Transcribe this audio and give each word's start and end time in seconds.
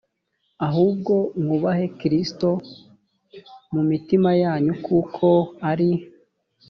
ahubwo 0.67 1.13
mwubahe 1.41 1.85
kristo 1.99 2.49
mu 3.73 3.81
mitima 3.89 4.29
yanyu 4.43 4.73
ko 5.17 5.29
ari 5.71 5.89